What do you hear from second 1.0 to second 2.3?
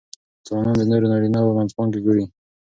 نارینهوو منځپانګې ګوري.